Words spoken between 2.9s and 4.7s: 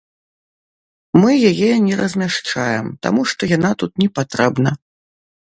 таму што яна тут не патрэбна.